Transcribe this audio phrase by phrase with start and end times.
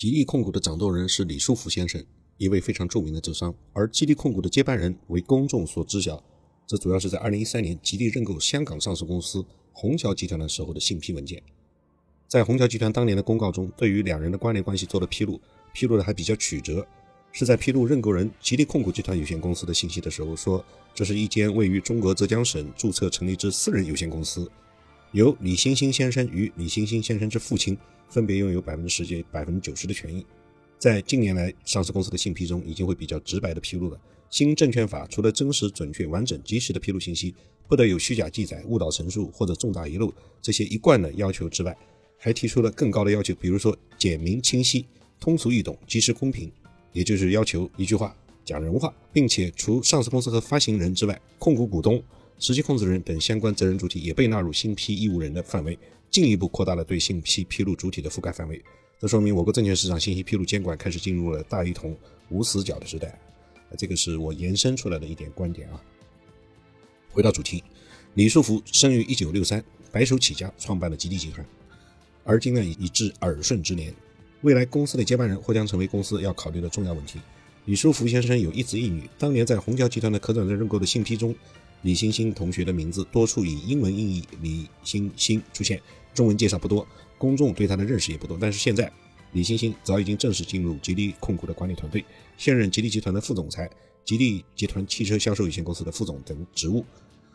[0.00, 2.02] 吉利控股的掌舵人是李书福先生，
[2.38, 6.24] 一位非常著名的浙商，而吉利控股的接班人为公众所知晓。
[6.66, 9.44] 这主要是在2013年吉利认购香港上市公司
[9.74, 11.42] 虹桥集团的时候的信批文件。
[12.26, 15.38] 在虹桥集团当年的公告中，对于两人的关联关系做了披露，
[15.74, 16.86] 披露的还比较曲折。
[17.30, 20.64] 是在披露认购人吉利控股集团有限公司的信息的时候，说
[20.94, 24.50] 这是一间位于中国浙江省注册成立之私人有限公司，
[25.12, 27.76] 由李星星先生与李星星先生之父亲
[28.10, 30.26] 分别拥有百分之十及百分之九十的权益。
[30.78, 33.98] 在近年来上市公司的信批中，已经会比较直白的披露了。
[34.28, 37.34] 新证券法除了真实、准确、完整、及时的披露信息，
[37.68, 40.12] 不得有虚假记载、误导陈述或者重大遗漏
[40.42, 41.76] 这些一贯的要求之外，
[42.16, 44.86] 还提出了更高的要求，比如说简明清晰、
[45.18, 46.50] 通俗易懂、及时公平。
[46.92, 52.02] 也就是要求一句话讲人话，并且除上市公司和发行人之外，控股股东、
[52.38, 55.78] 实际控制人等相关责任主体也被纳入新批义务人的范围，
[56.10, 58.62] 进一步扩大了对信息披露主体的覆盖范围。
[58.98, 61.96] 这说明我国证券市场信息披露监管开始进入了大一统、
[62.28, 63.18] 无死角的时代。
[63.78, 65.80] 这个是我延伸出来的一点观点啊。
[67.10, 67.62] 回到主题，
[68.14, 71.46] 李书福生于一九六三，白手起家创办了吉利集团，
[72.24, 73.94] 而今呢已至耳顺之年。
[74.42, 77.20] 未来公司的接班人或将成为公司要考虑的重要问题。
[77.66, 81.34] 李书福先生有一子一女，当年在虹桥集团的可转债认购的信批中，
[81.82, 85.80] 李欣欣同学的名字多处以英文音译“李欣欣”出现，
[86.14, 88.36] 中文介绍不多，公众对他的认识也不多。
[88.40, 88.92] 但是现在，
[89.32, 92.04] 李欣欣早已经正式进入吉利控股的管理团队，
[92.36, 93.70] 现任吉利集团的副总裁、
[94.04, 96.84] 吉利集团汽车销售有限公司的副总等职务。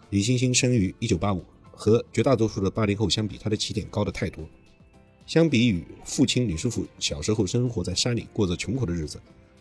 [0.09, 4.47] 李欣欣生于1985，和绝大多数的八零后相比，他的起点高得太多。
[5.25, 9.19] 相比于父亲李书福小时候生活在山里，过着穷苦的日子，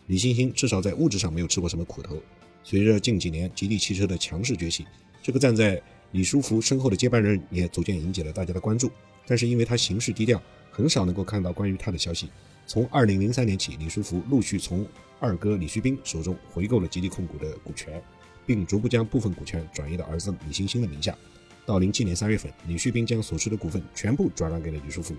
[0.09, 2.21] 李欣欣至少在物质上没有吃过什么苦头。
[2.63, 4.85] 随着近几年吉利汽车的强势崛起，
[5.23, 5.83] 这个站在
[6.15, 8.89] 李书福身后的接班人也逐渐引起了大家的关注。
[9.27, 10.41] 但是因为他行事低调，
[10.71, 12.29] 很少能够看到关于他的消息。
[12.69, 14.87] 从2003年起，李书福陆续从
[15.19, 18.01] 二哥李旭斌手中回购了吉利控股的股权，
[18.47, 21.19] 并逐步将部分股权转移到儿子李欣欣的名下。
[21.67, 25.17] 到07年3月份，李旭斌将所持的股份全部转让给了李书福。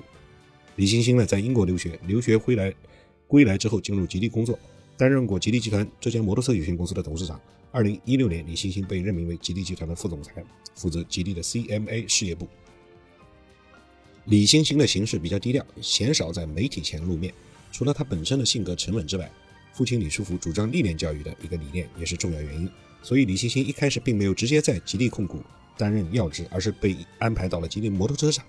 [0.78, 2.74] 李欣欣呢，在英国留学，留学回来，
[3.28, 4.58] 归来之后进入吉利工作，
[4.98, 7.40] 担任过吉利集团浙江摩托车有限公司的董事长。
[7.72, 10.44] 二零一六年，李欣欣被任命为吉利集团的副总裁，
[10.76, 12.48] 负责吉利的 CMA 事业部。
[14.26, 17.34] 李欣欣的行事比较低调，鲜少在媒体前露面。
[17.72, 19.30] 除了他本身的性格沉稳之外，
[19.74, 22.70] 父亲李书福主张历练教育的一个理念也是重要原因。
[23.04, 25.44] 所以李欣欣一开始并没有直接在吉利控股
[25.78, 28.46] 担任要职，而是被安排到了吉利摩托车厂。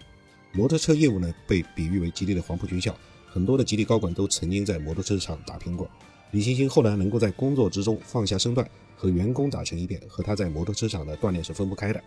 [0.53, 2.97] 摩托车业务呢，被比喻为吉利的黄埔军校，
[3.27, 5.91] 很多的吉利高管都曾经在摩托车厂打拼过。
[6.33, 12.03] 李欣欣后来能够在工作之中放下身段，和员工打成一片，和他在摩托车厂的锻炼是分不开的。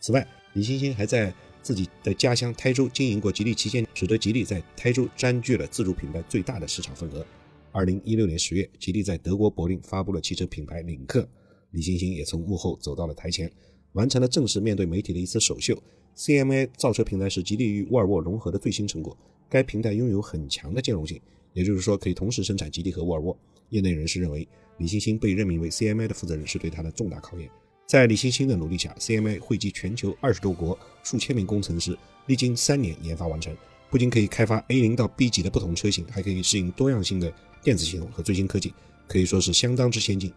[0.00, 7.24] 此外，李欣欣还在自己的家乡台州经营过吉利旗舰，使得吉利在台州占据了自主品牌最大的市场份额。
[7.70, 11.26] 二零一六年十月，吉利在德国柏林发布了汽车品牌领克，
[11.70, 13.50] 李欣欣也从幕后走到了台前。
[13.92, 15.80] 完成了正式面对媒体的一次首秀。
[16.16, 19.16] CMA 造车平台是吉利与沃尔沃融合的最新成果，
[19.48, 21.20] 该平台拥有很强的兼容性，
[21.52, 23.36] 也就是说可以同时生产吉利和沃尔沃。
[23.70, 24.46] 业内人士认为，
[24.78, 27.48] 李欣欣被任命为 CMA 的负责人是对他的重大考验。
[27.86, 31.96] 在李欣欣的努力下，CMA 汇集全球二十多国数千名工程师，
[32.26, 33.56] 历经三年研发完成，
[33.90, 37.32] 不仅可以开发 A 零到 B 级的不同车型，还可以适应多样性的
[37.62, 38.72] 电子系统和最新科技，
[39.08, 40.32] 可以说是相当之先进。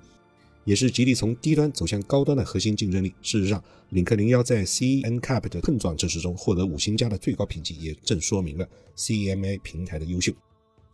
[0.63, 3.13] 也是吉利从低端走向高端的核心竞争力。
[3.21, 10.33] 事实上，领克零幺在 C N C A P 的碰撞测试中获得五星加的最高评级，也正说明了 C M A 平台的优秀。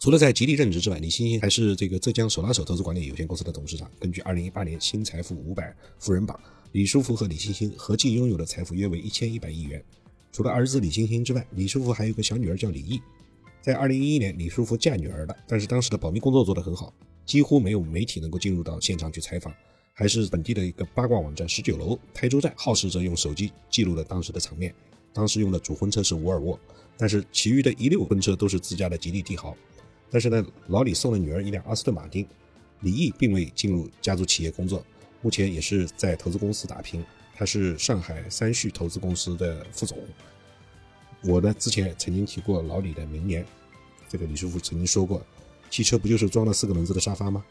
[0.01, 3.87] 除了在吉利任职之外，李欣欣还是这个浙江手拉手投资管理有限公司的董事长。
[3.99, 6.39] 根据二零一八年新财富五百富人榜，
[6.71, 9.79] 李书福和李欣欣合计拥有的财富约为一千一百亿元。
[10.31, 12.99] 除了儿子李欣欣之外，李书福还有个小女儿叫李毅。
[13.61, 16.91] 在二零一一年，李书福嫁女儿了，但是当时的保密工作做得很好。
[17.23, 19.53] 几乎没有媒体能够进入到现场去采访，
[19.93, 24.73] 还是本地的一个八卦网站十九楼台州站好事者用手机记录了当时的场面。
[25.13, 26.59] 当时用的主婚车是沃尔沃，
[26.97, 29.55] 但是其余的一溜婚车都是自家的吉利帝豪。
[30.11, 32.27] 但是呢，老李送了女儿一辆阿斯顿马丁。
[32.81, 34.83] 李毅并未进入家族企业工作，
[35.21, 37.03] 目前也是在投资公司打拼。
[37.35, 39.97] 他是上海三旭投资公司的副总。
[41.23, 43.45] 我呢之前曾经提过老李的名言，
[44.09, 45.23] 这个李书福曾经说过。
[45.69, 47.45] 汽车不就是装了四个轮子的沙发吗？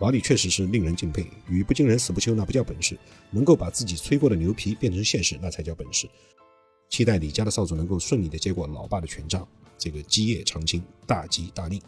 [0.00, 2.98] 老李确实是令人敬佩，语不惊人死不休，那不叫本事，
[3.30, 6.08] 能够把自己吹过的牛皮变成现实，那才叫本事。
[6.90, 9.46] 期待李家的少主能够顺利的接过老爸的权杖，
[9.78, 11.80] 这个基业长青，大吉大利。